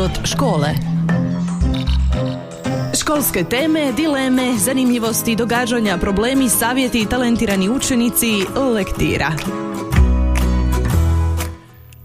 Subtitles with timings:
[0.00, 0.68] Život škole.
[3.00, 8.26] Školske teme, dileme, zanimljivosti, događanja, problemi, savjeti, talentirani učenici,
[8.74, 9.32] lektira.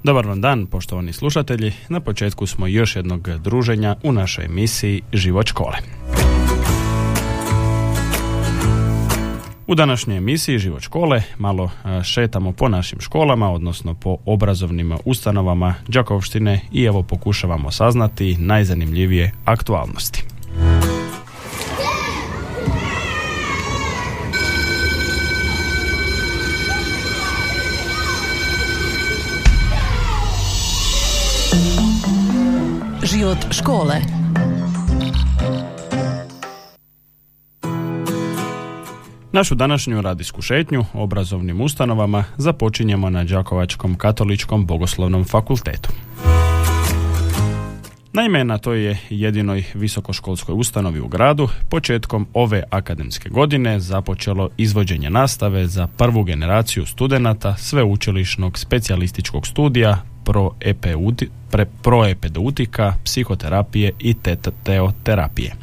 [0.04, 1.74] Dobar vam dan, poštovani slušatelji.
[1.90, 5.78] Na početku smo još jednog druženja u našoj emisiji Život škole.
[9.68, 11.70] U današnjoj emisiji Život škole malo
[12.04, 20.24] šetamo po našim školama, odnosno po obrazovnim ustanovama Đakovštine i evo pokušavamo saznati najzanimljivije aktualnosti.
[33.04, 34.25] Život škole.
[39.36, 45.90] Našu današnju radijsku šetnju obrazovnim ustanovama započinjemo na Đakovačkom katoličkom bogoslovnom fakultetu.
[48.14, 55.10] Naime, na toj je jedinoj visokoškolskoj ustanovi u gradu početkom ove akademske godine započelo izvođenje
[55.10, 60.02] nastave za prvu generaciju studenata sveučilišnog specijalističkog studija
[61.82, 64.16] proepedeutika, psihoterapije i
[64.64, 65.56] teoterapije.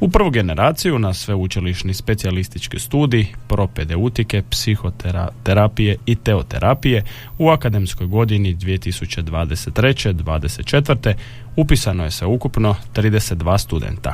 [0.00, 7.04] U prvu generaciju na sveučilišni specijalistički studij propedeutike, psihoterapije i teoterapije
[7.38, 11.14] u akademskoj godini 2023-2024
[11.56, 14.12] upisano je se ukupno 32 studenta.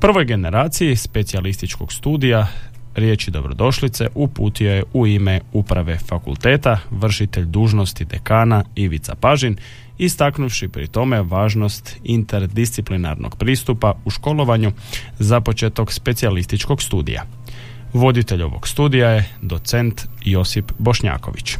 [0.00, 2.46] Prvoj generaciji specijalističkog studija
[2.94, 9.56] riječi dobrodošlice uputio je u ime uprave fakulteta vršitelj dužnosti dekana Ivica Pažin
[9.98, 14.72] istaknuvši pri tome važnost interdisciplinarnog pristupa u školovanju
[15.18, 17.22] započetog specijalističkog studija.
[17.92, 21.56] Voditelj ovog studija je docent Josip Bošnjaković.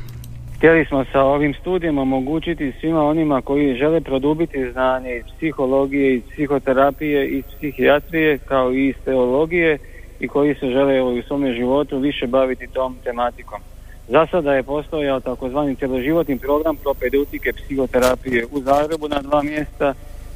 [0.57, 6.23] Htjeli smo sa ovim studijem omogućiti svima onima koji žele produbiti znanje iz psihologije, iz
[6.33, 9.79] psihoterapije, iz psihijatrije kao i iz teologije
[10.23, 13.61] i koji se žele u svome životu više baviti tom tematikom.
[14.09, 19.95] Za sada je postojao takozvani cjeloživotni program propedeutike psihoterapije u Zagrebu na dva mjesta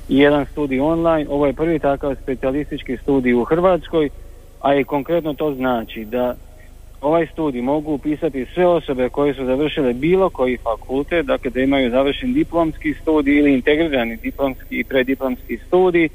[0.09, 1.27] i jedan studij online.
[1.31, 4.11] Ovo je prvi takav specijalistički studij u Hrvatskoj,
[4.61, 6.35] a i konkretno to znači da
[7.01, 11.91] ovaj studij mogu upisati sve osobe koje su završile bilo koji fakultet, dakle da imaju
[11.91, 16.09] završen diplomski studij ili integrirani diplomski i prediplomski studij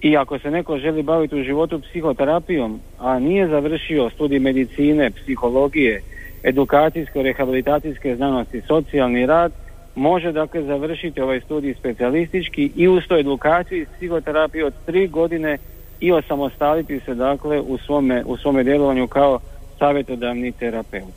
[0.00, 6.00] i ako se neko želi baviti u životu psihoterapijom, a nije završio studij medicine, psihologije,
[6.42, 9.52] edukacijsko-rehabilitacijske znanosti, socijalni rad,
[9.94, 15.58] može dakle završiti ovaj studij specijalistički i uz to edukaciju iz psihoterapije od tri godine
[16.00, 19.38] i osamostaliti se dakle u svome, u svome djelovanju kao
[19.78, 21.14] savjetodavni terapeut.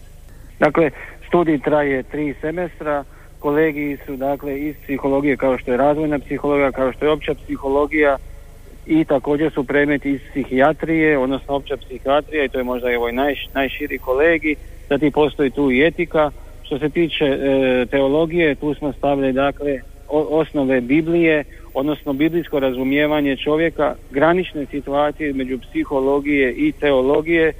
[0.59, 0.89] Dakle,
[1.27, 3.03] studij traje tri semestra,
[3.39, 8.17] kolegiji su dakle iz psihologije kao što je razvojna psihologija, kao što je opća psihologija
[8.85, 13.11] i također su predmeti iz psihijatrije, odnosno opća psihijatrija i to je možda evo i
[13.11, 14.55] naj, najširi kolegi
[14.89, 16.31] Zatim postoji tu i etika.
[16.63, 21.43] Što se tiče e, teologije, tu smo stavili dakle osnove Biblije,
[21.73, 27.47] odnosno biblijsko razumijevanje čovjeka, granične situacije između psihologije i teologije.
[27.47, 27.53] E,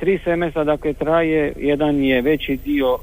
[0.00, 2.98] tri semestra dakle traje, jedan je veći dio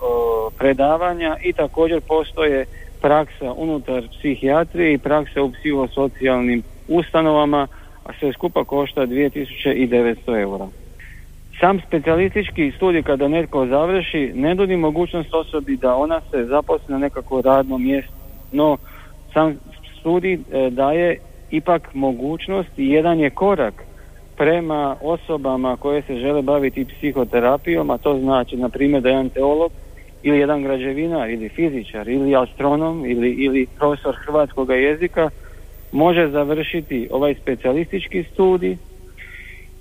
[0.57, 2.65] predavanja i također postoje
[3.01, 7.67] praksa unutar psihijatrije i praksa u psihosocijalnim ustanovama,
[8.03, 10.67] a sve skupa košta 2900 eura.
[11.59, 16.97] Sam specijalistički studij kada netko završi ne nudi mogućnost osobi da ona se zaposli na
[16.97, 18.13] nekako radno mjesto.
[18.51, 18.77] No,
[19.33, 19.59] sam
[19.99, 21.17] studij e, daje
[21.51, 23.73] ipak mogućnost i jedan je korak
[24.37, 29.71] prema osobama koje se žele baviti psihoterapijom, a to znači, na primjer, da jedan teolog
[30.23, 35.29] ili jedan građevinar ili fizičar ili astronom ili, ili profesor hrvatskog jezika
[35.91, 38.77] može završiti ovaj specijalistički studij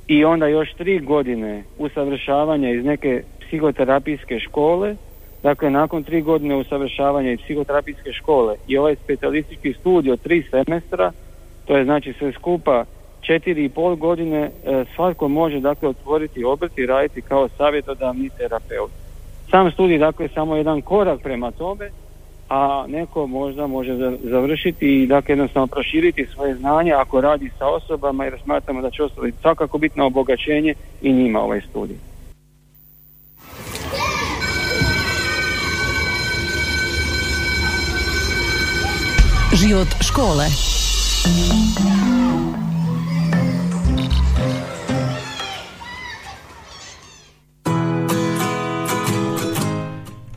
[0.08, 4.96] i onda još tri godine usavršavanja iz neke psihoterapijske škole,
[5.42, 11.12] dakle nakon tri godine usavršavanja iz psihoterapijske škole i ovaj specijalistički studij od tri semestra,
[11.64, 12.84] to je znači sve skupa
[13.20, 18.90] četiri i pol godine, e, svatko može dakle otvoriti obrt i raditi kao savjetodavni terapeut.
[19.50, 21.90] Sam studij dakle samo jedan korak prema tome,
[22.48, 28.24] a neko možda može završiti i dakle jednostavno proširiti svoje znanje ako radi sa osobama
[28.24, 31.96] jer smatramo da će osobi svakako biti na obogaćenje i njima ovaj studij.
[39.54, 40.44] Život škole.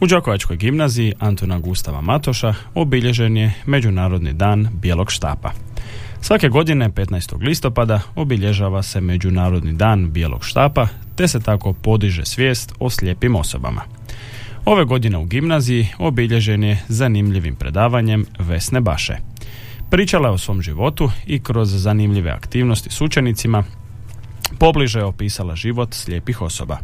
[0.02, 5.52] U Đakovačkoj gimnaziji Antona Gustava Matoša obilježen je Međunarodni dan bijelog štapa.
[6.22, 7.44] Svake godine 15.
[7.44, 13.82] listopada obilježava se Međunarodni dan bijelog štapa, te se tako podiže svijest o slijepim osobama.
[14.66, 19.18] Ove godine u gimnaziji obilježen je zanimljivim predavanjem Vesne Baše.
[19.90, 23.64] Pričala je o svom životu i kroz zanimljive aktivnosti s učenicima
[24.60, 26.78] pobliže je opisala život slijepih osoba.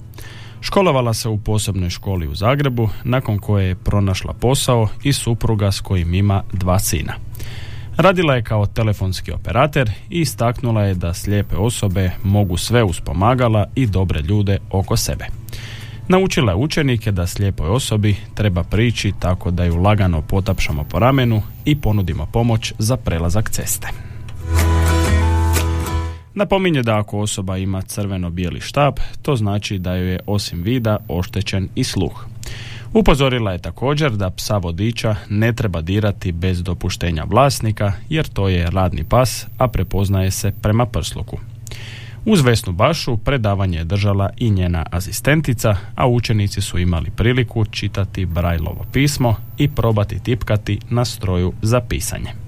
[0.67, 5.79] Školovala se u posebnoj školi u Zagrebu, nakon koje je pronašla posao i supruga s
[5.79, 7.13] kojim ima dva sina.
[7.97, 13.65] Radila je kao telefonski operater i istaknula je da slijepe osobe mogu sve uz pomagala
[13.75, 15.25] i dobre ljude oko sebe.
[16.07, 21.41] Naučila je učenike da slijepoj osobi treba prići tako da ju lagano potapšamo po ramenu
[21.65, 24.06] i ponudimo pomoć za prelazak ceste.
[26.37, 31.69] Napominje da ako osoba ima crveno-bijeli štap, to znači da joj je osim vida oštećen
[31.75, 32.25] i sluh.
[32.93, 38.69] Upozorila je također da psa vodiča ne treba dirati bez dopuštenja vlasnika jer to je
[38.69, 41.37] radni pas, a prepoznaje se prema prsluku.
[42.25, 48.25] Uz Vesnu Bašu predavanje je držala i njena asistentica, a učenici su imali priliku čitati
[48.25, 52.46] Brajlovo pismo i probati tipkati na stroju za pisanje.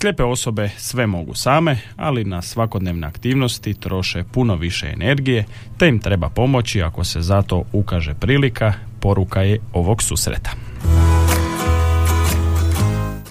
[0.00, 5.44] Slijepe osobe sve mogu same, ali na svakodnevne aktivnosti troše puno više energije,
[5.78, 10.50] te im treba pomoći ako se zato ukaže prilika, poruka je ovog susreta.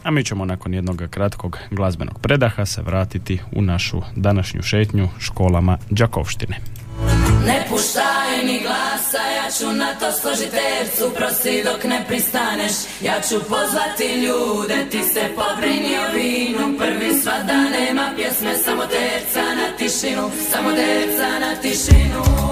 [0.04, 5.78] A mi ćemo nakon jednog kratkog glazbenog predaha se vratiti u našu današnju šetnju školama
[5.90, 6.58] Đakovštine.
[7.46, 7.66] Ne
[8.38, 13.36] puštaj ni glasa, ja ću na to složit tercu Prosi dok ne pristaneš, ja ću
[13.50, 19.78] pozvati ljude Ti se pobrini o vinu, prvi sva da nema pjesme Samo terca na
[19.78, 22.48] tišinu, samo terca na tišinu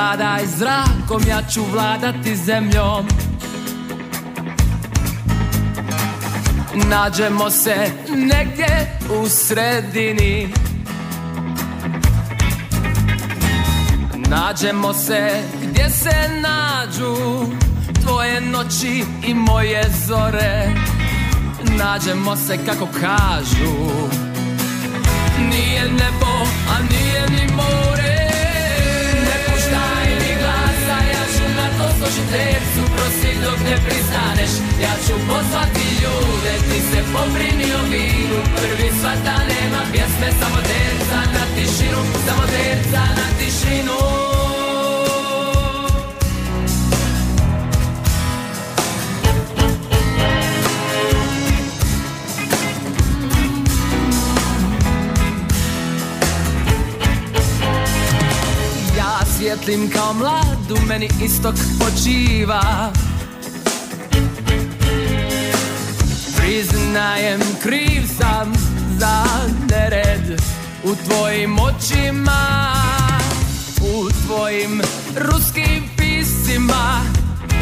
[0.00, 3.06] vladaj zrakom, ja ću vladati zemljom.
[6.74, 10.48] Nađemo se negdje u sredini.
[14.14, 17.16] Nađemo se gdje se nađu
[18.02, 20.70] Tvoje noći i moje zore.
[21.62, 23.90] Nađemo se kako kažu.
[25.50, 27.99] Nije nebo, a nije ni more
[32.10, 34.52] složi tercu, prosi dok ne pristaneš.
[34.82, 38.40] Ja ću pozvati ljude, ti se pobrini o vinu.
[38.56, 42.00] Prvi svata nema pjesme, samo terca na tišinu.
[42.26, 44.19] Samo terca na tišinu
[59.64, 62.92] svijetlim kao mlad U meni istok počiva.
[66.36, 68.52] Priznajem kriv sam
[68.98, 69.24] za
[69.70, 70.40] nered
[70.84, 72.72] U tvojim očima
[73.80, 74.82] U tvojim
[75.16, 77.00] ruskim pisima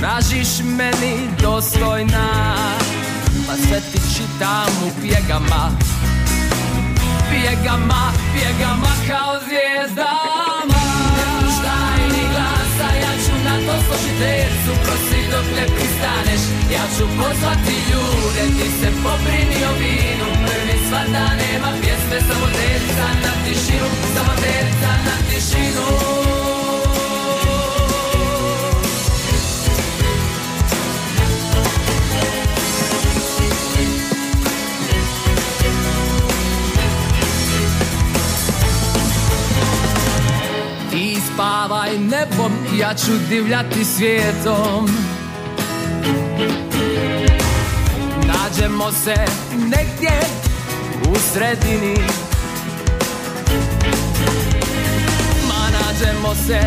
[0.00, 2.54] Tražiš meni dostojna
[3.46, 5.70] Pa sve ti čitam u pjegama.
[7.30, 9.38] Pjegama, pjegama kao
[14.18, 16.42] zvijezdama tercu prosi dok ne pristaneš.
[16.72, 20.28] Ja ću pozvati ljude, ti se pobrini o vinu.
[20.46, 23.88] Prvi svata nema pjesme, samo terca na tišinu.
[24.14, 26.37] Samo terca na tišinu
[42.30, 44.88] nebom, ja ću divljati svijetom.
[48.26, 49.14] Nađemo se
[49.52, 50.20] negdje
[51.10, 51.96] u sredini.
[55.48, 56.60] Ma nađemo se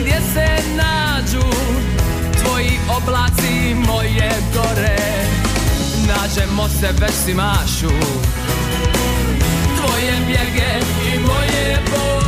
[0.00, 1.46] gdje se nađu
[2.42, 4.98] Tvoji oblaci moje gore.
[6.06, 7.94] Nađemo se već si mašu
[9.76, 12.18] Tvoje bjege i moje bore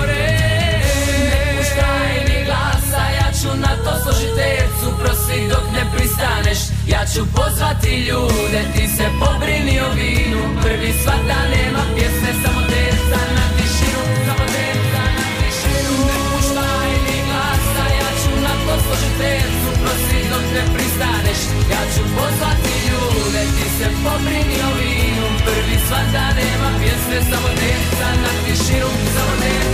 [2.51, 6.61] glasa Ja ću na to složit tercu Prosi dok ne pristaneš.
[6.93, 10.43] Ja ću pozvati ljude Ti se pobrini o vinu.
[10.63, 14.03] Prvi svata nema pjesme Samo terca na tišinu.
[14.27, 15.95] Samo terca na tišinu.
[16.09, 21.41] Ne puštaj mi glasa Ja ću na to složit tercu Prosi dok ne pristaneš.
[21.73, 25.27] Ja ću pozvati ljude Ti se pobrini o vinu.
[25.47, 28.91] Prvi svata nema pjesme Samo terca na tišinu.
[29.15, 29.70] Samo terca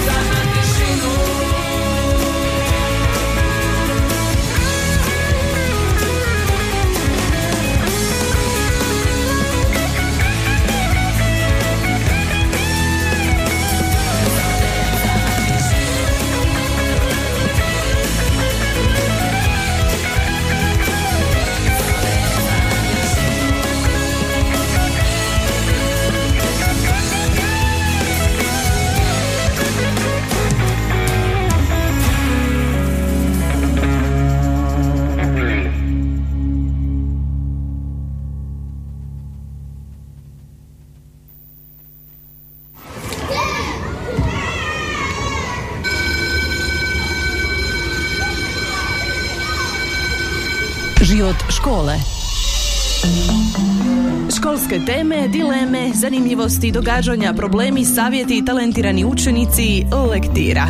[55.97, 60.67] zanimljivosti, događanja, problemi, savjeti, talentirani učenici, lektira.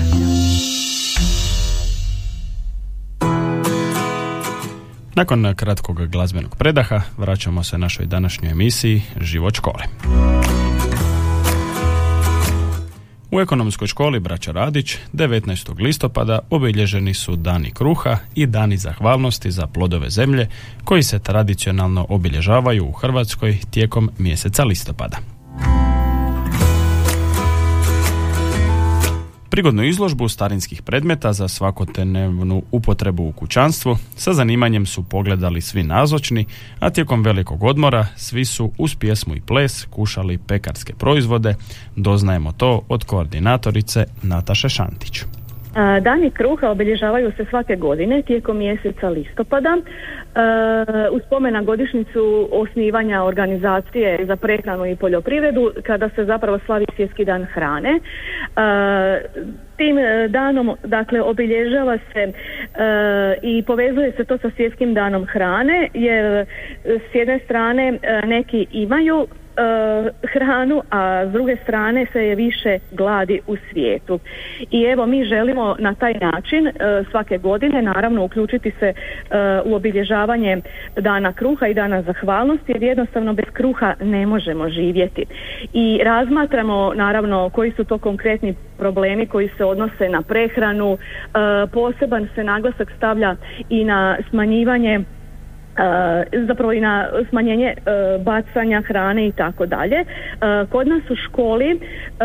[5.14, 9.85] Nakon kratkog glazbenog predaha vraćamo se našoj današnjoj emisiji Život škole.
[13.30, 15.83] U ekonomskoj školi Braća Radić 19.
[15.83, 20.49] listopada obilježeni su Dani kruha i Dani zahvalnosti za plodove zemlje
[20.85, 25.36] koji se tradicionalno obilježavaju u Hrvatskoj tijekom mjeseca listopada.
[29.56, 36.44] Prigodnu izložbu starinskih predmeta za svakodnevnu upotrebu u kućanstvu sa zanimanjem su pogledali svi nazočni,
[36.80, 41.54] a tijekom velikog odmora svi su uz pjesmu i ples kušali pekarske proizvode.
[41.96, 45.22] Doznajemo to od koordinatorice Nataše Šantić.
[46.00, 49.76] Dani kruha obilježavaju se svake godine tijekom mjeseca listopada
[51.12, 57.25] u spomen na godišnjicu osnivanja organizacije za prehranu i poljoprivredu kada se zapravo slavi svjetski
[57.25, 58.00] dan hrane.
[59.76, 62.33] Tim e, danom dakle obilježava se e,
[63.42, 66.47] i povezuje se to sa svjetskim danom hrane jer
[66.85, 69.26] s jedne strane e, neki imaju
[70.32, 74.18] hranu, a s druge strane se je više gladi u svijetu.
[74.70, 76.72] I evo mi želimo na taj način uh,
[77.10, 80.60] svake godine naravno uključiti se uh, u obilježavanje
[80.96, 85.25] dana kruha i dana zahvalnosti jer jednostavno bez kruha ne možemo živjeti.
[85.72, 90.98] I razmatramo naravno koji su to konkretni problemi koji se odnose na prehranu,
[91.72, 93.36] poseban se naglasak stavlja
[93.70, 95.00] i na smanjivanje
[96.47, 97.75] zapravo i na smanjenje e,
[98.18, 99.97] bacanja hrane i tako dalje.
[99.97, 100.04] E,
[100.71, 101.78] kod nas u školi e,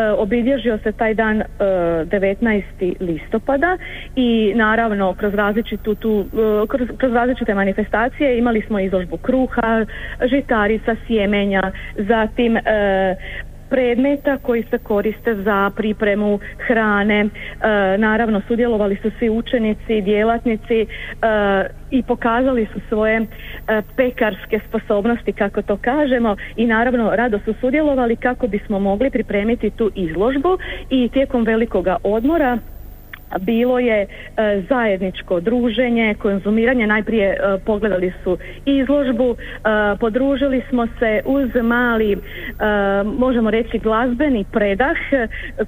[0.10, 2.94] obilježio se taj dan 19.
[3.00, 3.78] listopada
[4.16, 6.26] i naravno kroz različitu tu,
[6.68, 9.86] kroz, kroz različite manifestacije imali smo izložbu kruha,
[10.26, 12.58] žitarica, sjemenja, zatim
[13.72, 17.20] predmeta koji se koriste za pripremu hrane.
[17.20, 17.28] E,
[17.98, 20.88] naravno sudjelovali su svi učenici, djelatnici e,
[21.92, 23.26] i pokazali su svoje e,
[23.96, 29.92] pekarske sposobnosti kako to kažemo i naravno rado su sudjelovali kako bismo mogli pripremiti tu
[29.96, 30.58] izložbu
[30.90, 32.58] i tijekom velikoga odmora
[33.40, 34.08] bilo je e,
[34.70, 39.68] zajedničko druženje, konzumiranje, najprije e, pogledali su izložbu, e,
[40.00, 42.18] podružili smo se uz mali,
[43.18, 44.98] možemo reći glazbeni predah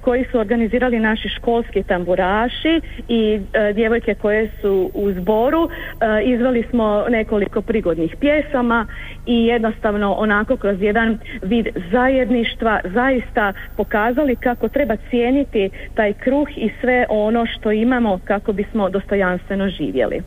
[0.00, 3.40] koji su organizirali naši školski tamburaši i
[3.74, 5.68] djevojke koje su u zboru,
[6.24, 8.86] izvali smo nekoliko prigodnih pjesama
[9.26, 16.70] i jednostavno onako kroz jedan vid zajedništva zaista pokazali kako treba cijeniti taj kruh i
[16.80, 20.22] sve ono što imamo kako bismo dostojanstveno živjeli.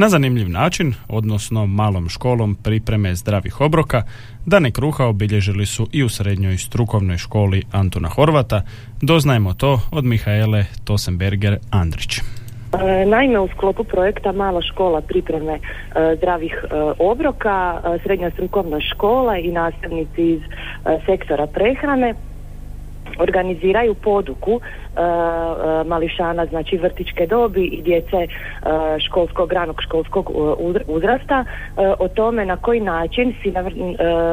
[0.00, 4.02] Na zanimljiv način, odnosno malom školom pripreme zdravih obroka,
[4.46, 8.62] dane kruha obilježili su i u srednjoj strukovnoj školi Antuna Horvata.
[9.02, 12.18] Doznajemo to od Mihaele Tosenberger Andrić.
[12.18, 12.22] E,
[13.06, 15.60] naime, u sklopu projekta Mala škola pripreme e,
[16.16, 16.66] zdravih e,
[16.98, 20.40] obroka, srednja strukovna škola i nastavnici iz
[21.06, 22.14] sektora prehrane
[23.18, 24.60] organiziraju poduku
[25.86, 28.26] mališana, znači vrtičke dobi i djece
[29.06, 30.30] školskog, ranog školskog
[30.86, 31.44] uzrasta
[31.98, 33.52] o tome na koji način si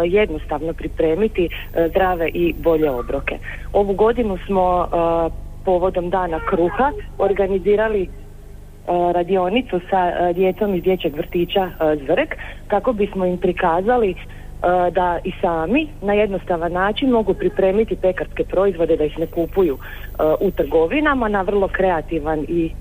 [0.06, 1.50] jednostavno pripremiti
[1.90, 3.38] zdrave i bolje obroke.
[3.74, 4.88] Ovu godinu smo
[5.66, 8.10] povodom dana kruha organizirali
[8.88, 12.36] radionicu sa djecom iz dječjeg vrtića Zvrk
[12.68, 14.16] kako bismo im prikazali
[14.64, 19.78] E, da i sami na jednostavan način mogu pripremiti pekarske proizvode da ih ne kupuju
[19.78, 22.72] e, u trgovinama na vrlo kreativan i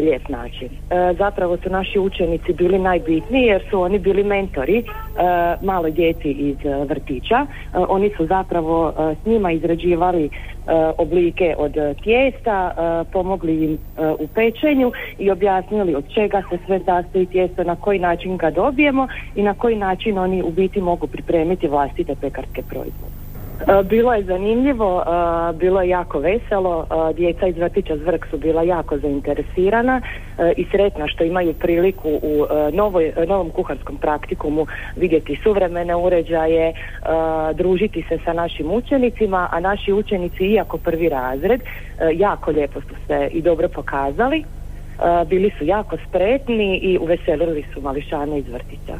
[0.00, 0.68] lijep način.
[0.68, 4.84] E, zapravo su naši učenici bili najbitniji jer su oni bili mentori e,
[5.62, 6.56] maloj djeci iz
[6.88, 7.46] vrtića.
[7.72, 10.30] Oni su zapravo s njima izrađivali
[10.98, 12.72] oblike od tijesta,
[13.12, 13.78] pomogli im
[14.18, 19.08] u pečenju i objasnili od čega se sve sastoji tijesto, na koji način ga dobijemo
[19.34, 23.27] i na koji način oni u biti mogu pripremiti vlastite pekarske proizvode.
[23.60, 28.38] E, bilo je zanimljivo, e, bilo je jako veselo, e, djeca iz vrtića Zvrk su
[28.38, 30.00] bila jako zainteresirana
[30.56, 36.72] i sretna što imaju priliku u novoj, novom kuharskom praktikumu vidjeti suvremene uređaje,
[37.54, 41.60] družiti se sa našim učenicima, a naši učenici, iako prvi razred,
[42.12, 44.44] jako lijepo su se i dobro pokazali,
[45.26, 48.98] bili su jako spretni i uveselili su mališane iz vrtića.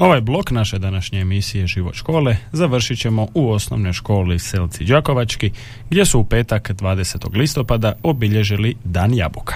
[0.00, 5.50] Ovaj blok naše današnje emisije Život škole završit ćemo u osnovnoj školi Selci Đakovački
[5.90, 7.36] gdje su u petak 20.
[7.36, 9.54] listopada obilježili Dan jabuka.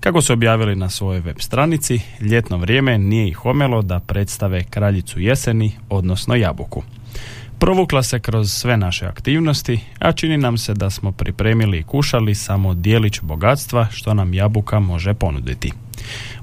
[0.00, 5.20] Kako su objavili na svojoj web stranici, ljetno vrijeme nije ih omelo da predstave kraljicu
[5.20, 6.82] jeseni, odnosno jabuku.
[7.58, 12.34] Provukla se kroz sve naše aktivnosti, a čini nam se da smo pripremili i kušali
[12.34, 15.72] samo dijelić bogatstva što nam jabuka može ponuditi.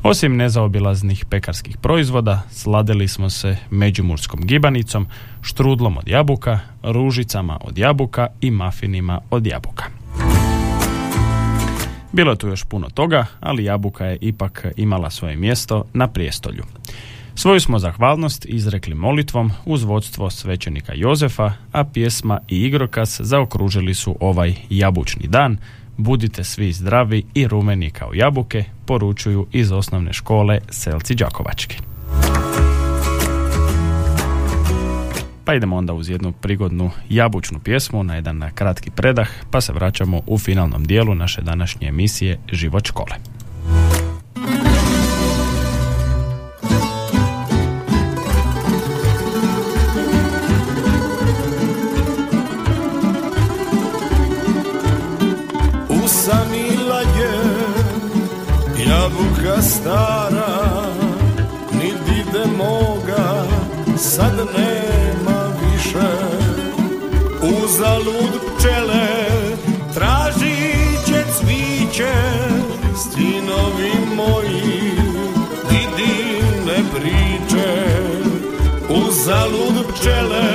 [0.03, 5.07] Osim nezaobilaznih pekarskih proizvoda, sladili smo se međimurskom gibanicom,
[5.41, 9.83] štrudlom od jabuka, ružicama od jabuka i mafinima od jabuka.
[12.11, 16.63] Bilo je tu još puno toga, ali jabuka je ipak imala svoje mjesto na prijestolju.
[17.35, 24.17] Svoju smo zahvalnost izrekli molitvom uz vodstvo svećenika Jozefa, a pjesma i igrokaz zaokružili su
[24.19, 25.57] ovaj jabučni dan,
[25.97, 31.77] Budite svi zdravi i rumeni kao jabuke, poručuju iz osnovne škole Selci Đakovački.
[35.45, 40.21] Pa idemo onda uz jednu prigodnu jabučnu pjesmu na jedan kratki predah, pa se vraćamo
[40.27, 43.15] u finalnom dijelu naše današnje emisije Život škole.
[59.83, 60.85] Stara
[61.71, 63.45] Ni dide moga
[63.97, 66.11] sad nema više.
[67.41, 69.07] Uzalud pčele
[69.93, 72.13] tražit će cviće
[72.95, 74.91] Stinovi moji
[75.69, 77.73] didine priče.
[78.89, 80.53] Uzalud pčele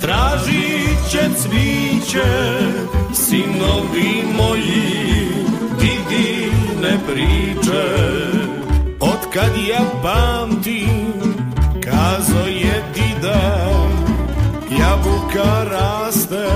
[0.00, 2.58] tražit će cviće
[3.14, 5.28] Sinovi moji
[5.80, 8.37] didine priče
[9.32, 11.12] kad ja pamtim
[11.84, 13.68] Kazo je dida
[14.80, 16.48] Jabuka raste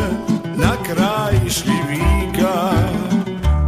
[0.56, 2.72] Na kraj šljivika.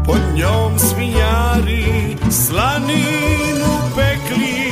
[0.06, 4.70] Pod njom svinjari Slaninu pekli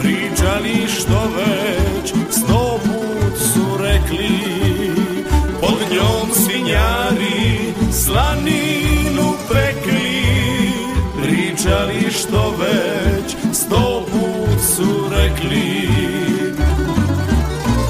[0.00, 4.30] Pričali što već Sto put su rekli.
[5.60, 8.53] Pod njom svinjari Slaninu
[15.50, 15.88] rekli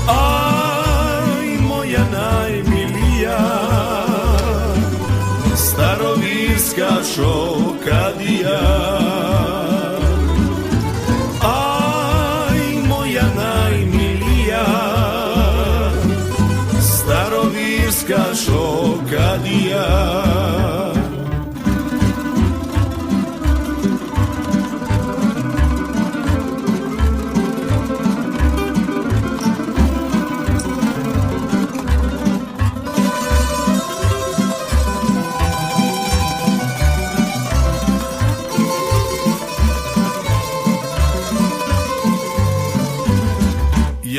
[0.09, 3.39] Aj moja najmilija
[5.57, 8.61] Starovirska šokadija.
[11.43, 14.65] Aj moja najmilija
[16.81, 20.24] Starovirska šokadija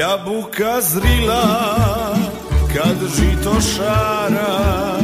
[0.05, 1.45] Jabuka zrila
[2.73, 4.97] kad žito šara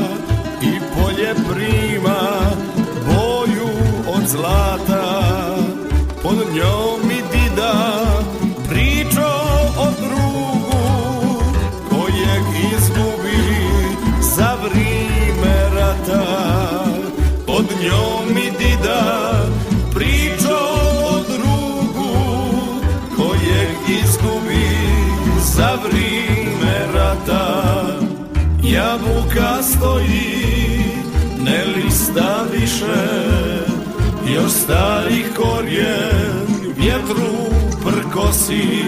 [0.62, 2.20] i polje prima
[3.06, 3.70] boju
[4.16, 5.26] od zlata.
[6.24, 7.74] Pod njom mi dida
[8.70, 9.32] pričo
[9.78, 11.42] o drugu
[11.90, 13.58] kojeg izgubi
[14.22, 16.26] za vrijeme rata.
[17.48, 19.31] Pod njom mi dida
[29.82, 30.84] stoji
[31.40, 33.02] ne lista više
[34.36, 37.32] još stari korijen vjetru
[37.86, 38.84] prkosi.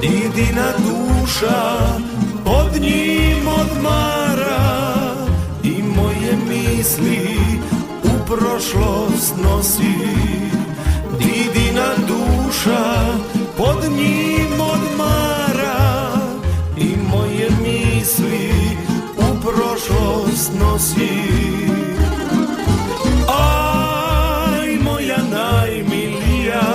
[0.00, 1.78] Didina duša
[2.44, 4.74] pod njim odmara
[6.48, 7.36] misli
[8.04, 9.94] u prošlost nosi.
[11.18, 13.04] Didina duša
[13.56, 16.10] pod njim odmara
[16.76, 18.50] I moje misli
[19.54, 21.14] prošlost nosi.
[23.28, 26.66] Aj moja najmilija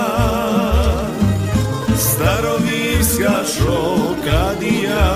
[1.96, 5.06] Starovirska šokadija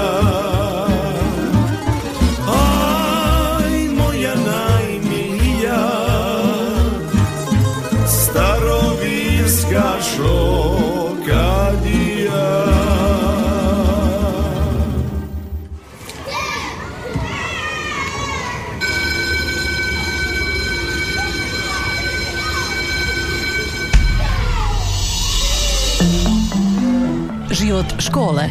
[28.24, 28.48] škole.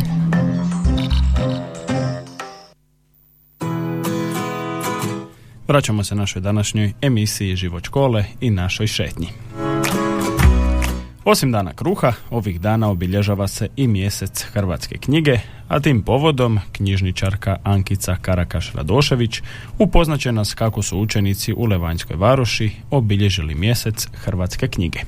[5.67, 9.27] Vraćamo se našoj današnjoj emisiji Život škole i našoj šetnji.
[11.25, 17.57] Osim dana kruha, ovih dana obilježava se i mjesec Hrvatske knjige, a tim povodom knjižničarka
[17.63, 19.41] Ankica Karakaš-Radošević
[19.79, 24.99] upoznaće nas kako su učenici u Levanjskoj varoši obilježili mjesec Hrvatske knjige.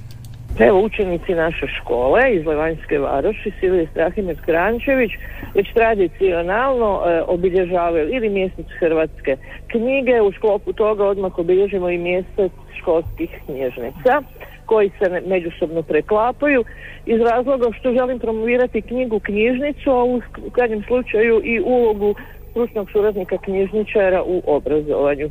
[0.59, 5.11] Evo učenici naše škole iz Levanjske varoši, Silvije Strahimir Krančević,
[5.55, 9.37] već tradicionalno e, obilježavaju ili mjesec Hrvatske
[9.67, 14.21] knjige, u sklopu toga odmah obilježimo i mjesec školskih knjižnica
[14.65, 16.63] koji se međusobno preklapaju
[17.05, 22.15] iz razloga što želim promovirati knjigu knjižnicu, a u krajnjem slučaju i ulogu
[22.51, 25.29] stručnog suradnika knjižničara u obrazovanju.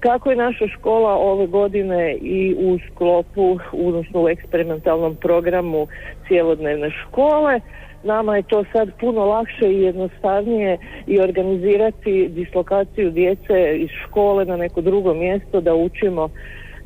[0.00, 5.86] Kako je naša škola ove godine i u sklopu, odnosno u eksperimentalnom programu
[6.28, 7.60] cijelodnevne škole,
[8.02, 14.56] nama je to sad puno lakše i jednostavnije i organizirati dislokaciju djece iz škole na
[14.56, 16.28] neko drugo mjesto da učimo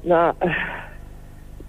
[0.02, 0.32] na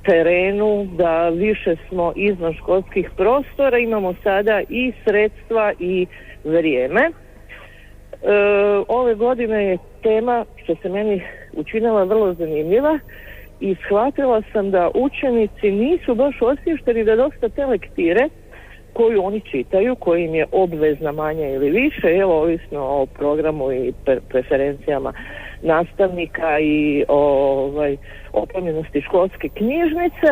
[0.06, 6.06] terenu, da više smo izvan školskih prostora, imamo sada i sredstva i
[6.44, 7.02] vrijeme.
[7.02, 7.12] E,
[8.88, 11.22] ove godine je tema što se meni
[11.54, 13.00] učinila vrlo zanimljiva
[13.60, 18.30] i shvatila sam da učenici nisu baš osvješteni da dosta te lektire
[18.94, 23.94] koju oni čitaju, koji im je obvezna manja ili više, evo ovisno o programu i
[24.06, 25.14] pre- preferencijama
[25.62, 27.98] nastavnika i ovaj,
[28.34, 30.30] opremljenosti školske knjižnice,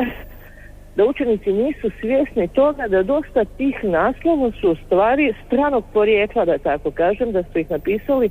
[0.95, 6.91] da učenici nisu svjesni toga da dosta tih naslova su stvari stranog porijekla, da tako
[6.91, 8.29] kažem, da su ih napisali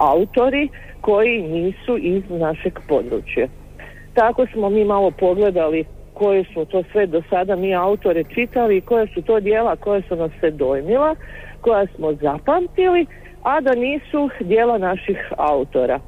[0.00, 0.68] autori
[1.00, 3.46] koji nisu iz našeg područja.
[4.14, 5.84] Tako smo mi malo pogledali
[6.14, 10.02] koje su to sve do sada mi autore čitali i koja su to dijela koja
[10.08, 11.14] su nas se dojmila,
[11.60, 13.06] koja smo zapamtili,
[13.42, 16.00] a da nisu dijela naših autora.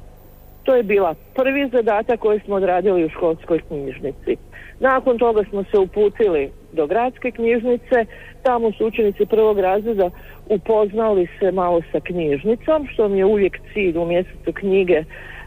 [0.63, 4.37] To je bila prvi zadatak koji smo odradili u školskoj knjižnici.
[4.79, 8.05] Nakon toga smo se uputili do gradske knjižnice,
[8.43, 10.09] tamo su učenici prvog razreda
[10.53, 15.03] upoznali se malo sa knjižnicom, što mi je uvijek cilj u mjesecu knjige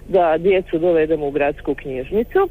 [0.09, 2.49] da djecu dovedemo u gradsku knjižnicu.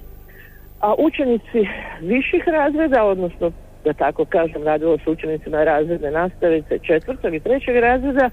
[0.80, 1.68] A učenici
[2.02, 3.52] viših razreda, odnosno
[3.84, 8.30] da tako kažem, radilo se učenicima razredne nastavice četvrtog i trećeg razreda,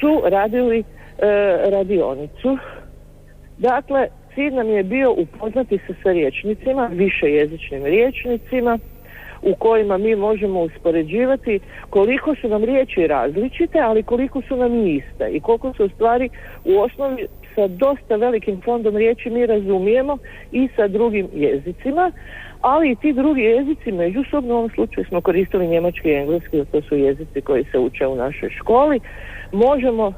[0.00, 0.84] su radili e,
[1.70, 2.58] radionicu
[3.58, 8.78] Dakle, cilj nam je bio upoznati se sa riječnicima, više jezičnim riječnicima,
[9.46, 15.28] u kojima mi možemo uspoređivati koliko su nam riječi različite, ali koliko su nam iste.
[15.30, 16.28] I koliko su stvari
[16.64, 20.18] u osnovi sa dosta velikim fondom riječi mi razumijemo
[20.52, 22.12] i sa drugim jezicima,
[22.60, 26.82] ali i ti drugi jezici međusobno u ovom slučaju smo koristili njemački i engleski, to
[26.82, 29.00] su jezici koji se uče u našoj školi,
[29.52, 30.12] možemo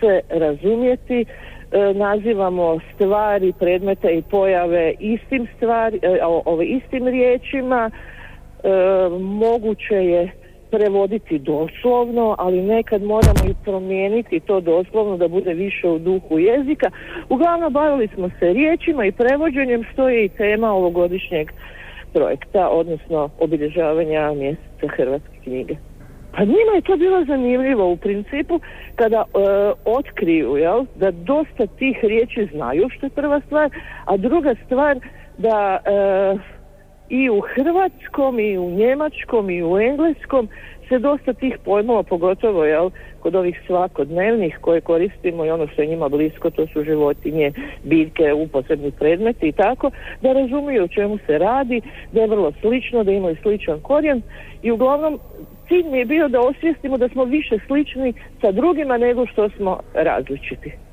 [0.00, 1.24] se razumjeti, e,
[1.94, 7.90] nazivamo stvari, predmete i pojave istim stvari, e, ove istim riječima,
[9.20, 10.32] moguće je
[10.70, 16.90] prevoditi doslovno, ali nekad moramo i promijeniti to doslovno da bude više u duhu jezika.
[17.28, 21.52] Uglavnom bavili smo se riječima i prevođenjem, što je i tema ovogodišnjeg
[22.12, 25.76] projekta, odnosno obilježavanja mjeseca Hrvatske knjige.
[26.32, 28.60] Pa njima je to bilo zanimljivo u principu
[28.96, 29.38] kada e,
[29.84, 33.70] otkriju jel, da dosta tih riječi znaju što je prva stvar,
[34.04, 34.98] a druga stvar
[35.38, 36.57] da e,
[37.08, 40.48] i u hrvatskom i u njemačkom i u engleskom
[40.88, 42.90] se dosta tih pojmova, pogotovo jel,
[43.20, 48.32] kod ovih svakodnevnih koje koristimo i ono što je njima blisko, to su životinje, biljke,
[48.32, 49.90] upotrebni predmeti i tako,
[50.20, 51.80] da razumiju o čemu se radi,
[52.12, 54.22] da je vrlo slično, da imaju sličan korijen
[54.62, 55.20] i uglavnom
[55.68, 59.80] cilj mi je bio da osvijestimo da smo više slični sa drugima nego što smo
[59.94, 60.87] različiti.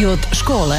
[0.00, 0.76] Život škole.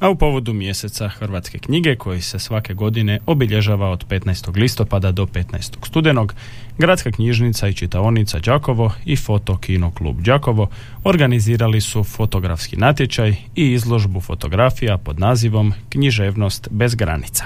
[0.00, 4.56] a u povodu mjeseca Hrvatske knjige koji se svake godine obilježava od 15.
[4.56, 5.86] listopada do 15.
[5.86, 6.34] studenog,
[6.78, 10.68] Gradska knjižnica i čitaonica Đakovo i Fotokino klub Đakovo
[11.04, 17.44] organizirali su fotografski natječaj i izložbu fotografija pod nazivom Književnost bez granica.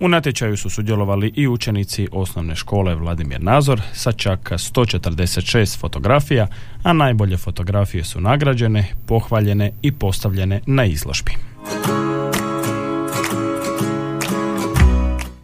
[0.00, 6.46] U natječaju su sudjelovali i učenici osnovne škole Vladimir Nazor sa čak 146 fotografija,
[6.82, 11.32] a najbolje fotografije su nagrađene, pohvaljene i postavljene na izložbi.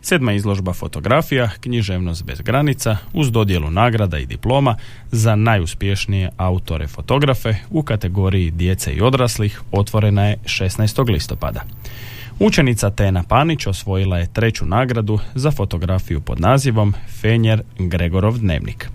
[0.03, 4.77] Sedma izložba fotografija, književnost bez granica, uz dodjelu nagrada i diploma
[5.11, 11.11] za najuspješnije autore fotografe u kategoriji djece i odraslih otvorena je 16.
[11.11, 11.61] listopada.
[12.39, 18.89] Učenica Tena Panić osvojila je treću nagradu za fotografiju pod nazivom Fenjer Gregorov dnevnik.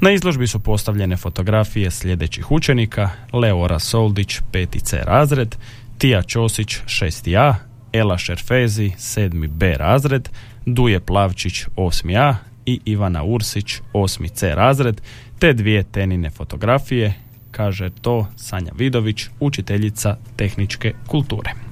[0.00, 5.56] Na izložbi su postavljene fotografije sljedećih učenika Leora Soldić 5C razred,
[5.98, 7.54] Tija Ćosić 6A,
[7.92, 10.28] Ela Šerfezi 7B razred,
[10.66, 12.34] Duje Plavčić 8A
[12.66, 15.00] i Ivana Ursić 8C razred,
[15.38, 17.14] te dvije tenine fotografije,
[17.50, 21.71] kaže to Sanja Vidović, učiteljica tehničke kulture.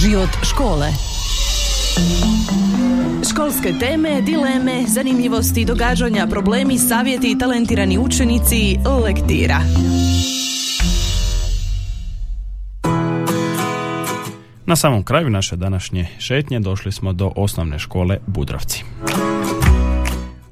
[0.00, 0.88] Život škole.
[3.30, 9.60] Školske teme, dileme, zanimljivosti, događanja, problemi, savjeti i talentirani učenici lektira.
[14.66, 18.84] Na samom kraju naše današnje šetnje došli smo do osnovne škole Budrovci.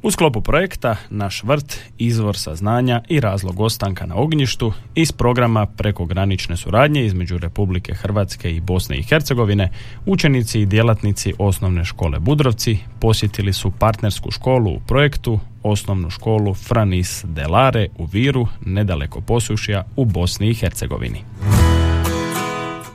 [0.03, 6.57] U sklopu projekta Naš vrt, izvor saznanja i razlog ostanka na ognjištu iz programa prekogranične
[6.57, 9.71] suradnje između Republike Hrvatske i Bosne i Hercegovine,
[10.07, 17.25] učenici i djelatnici osnovne škole Budrovci posjetili su partnersku školu u projektu osnovnu školu Franis
[17.25, 21.23] Delare u Viru, nedaleko Posušja u Bosni i Hercegovini.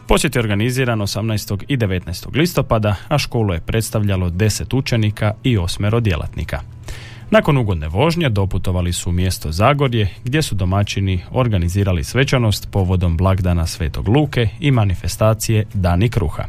[0.08, 1.64] Posjet je organiziran 18.
[1.68, 2.36] i 19.
[2.36, 6.62] listopada, a školu je predstavljalo 10 učenika i osmero djelatnika.
[7.32, 13.68] Nakon ugodne vožnje doputovali su u mjesto Zagorje gdje su domaćini organizirali svečanost povodom blagdana
[13.68, 16.44] Svetog Luke i manifestacije Dani kruha.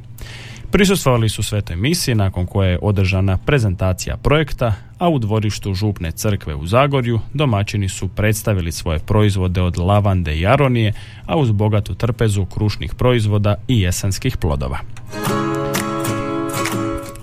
[0.74, 6.54] Prisustvovali su svetoj misiji nakon koje je održana prezentacija projekta, a u dvorištu Župne crkve
[6.54, 10.92] u Zagorju domaćini su predstavili svoje proizvode od lavande i aronije,
[11.26, 14.78] a uz bogatu trpezu krušnih proizvoda i jesenskih plodova.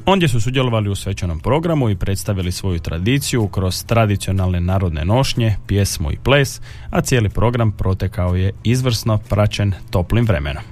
[0.05, 6.11] Ondje su sudjelovali u svečanom programu i predstavili svoju tradiciju kroz tradicionalne narodne nošnje, pjesmu
[6.11, 10.70] i ples, a cijeli program protekao je izvrsno praćen toplim vremenom.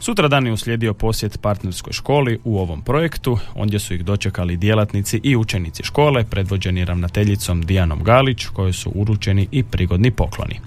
[0.00, 5.20] Sutra dan je uslijedio posjet partnerskoj školi u ovom projektu, ondje su ih dočekali djelatnici
[5.22, 10.60] i učenici škole, predvođeni ravnateljicom Dijanom Galić, kojoj su uručeni i prigodni pokloni.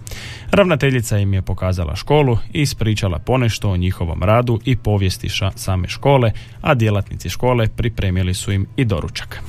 [0.51, 6.31] Ravnateljica im je pokazala školu i ispričala ponešto o njihovom radu i povijesti same škole,
[6.61, 9.41] a djelatnici škole pripremili su im i doručak.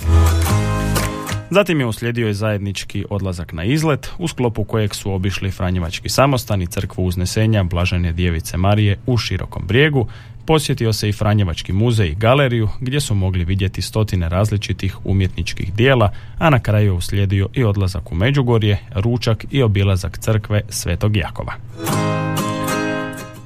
[1.54, 6.62] Zatim je uslijedio i zajednički odlazak na izlet, u sklopu kojeg su obišli Franjevački samostan
[6.62, 10.08] i crkvu uznesenja Blažene djevice Marije u Širokom brijegu,
[10.46, 16.12] posjetio se i Franjevački muzej i galeriju gdje su mogli vidjeti stotine različitih umjetničkih dijela,
[16.38, 21.52] a na kraju je uslijedio i odlazak u Međugorje, ručak i obilazak crkve Svetog Jakova.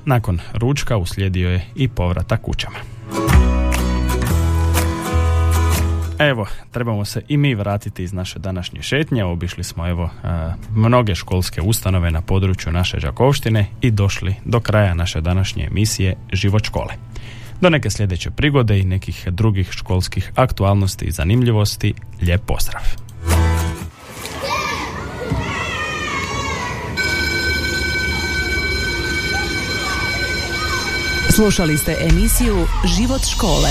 [0.04, 2.95] Nakon ručka uslijedio je i povratak kućama.
[6.18, 9.24] Evo, trebamo se i mi vratiti iz naše današnje šetnje.
[9.24, 10.28] Obišli smo evo e,
[10.74, 16.64] mnoge školske ustanove na području naše Đakovštine i došli do kraja naše današnje emisije Život
[16.64, 16.94] škole.
[17.60, 22.82] Do neke sljedeće prigode i nekih drugih školskih aktualnosti i zanimljivosti, lijep pozdrav!
[31.30, 33.70] Slušali ste emisiju Život škole.